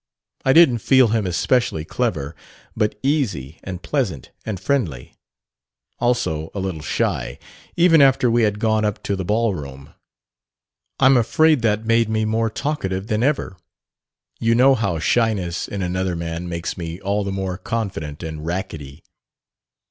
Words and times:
I 0.43 0.51
didn't 0.51 0.79
feel 0.79 1.09
him 1.09 1.27
especially 1.27 1.85
clever, 1.85 2.35
but 2.75 2.97
easy 3.03 3.59
and 3.63 3.83
pleasant 3.83 4.31
and 4.43 4.59
friendly. 4.59 5.13
Also 5.99 6.49
a 6.55 6.59
little 6.59 6.81
shy 6.81 7.37
even 7.77 8.01
after 8.01 8.27
we 8.31 8.41
had 8.41 8.57
gone 8.57 8.83
up 8.83 9.03
to 9.03 9.15
the 9.15 9.23
ball 9.23 9.53
room. 9.53 9.93
I'm 10.99 11.17
afraid 11.17 11.61
that 11.61 11.85
made 11.85 12.09
me 12.09 12.25
more 12.25 12.49
talkative 12.49 13.05
than 13.09 13.21
ever; 13.21 13.57
you 14.39 14.55
know 14.55 14.73
how 14.73 14.97
shyness 14.97 15.67
in 15.67 15.83
another 15.83 16.15
man 16.15 16.49
makes 16.49 16.75
me 16.79 16.99
all 16.99 17.23
the 17.23 17.31
more 17.31 17.59
confident 17.59 18.23
and 18.23 18.43
rackety. 18.43 19.03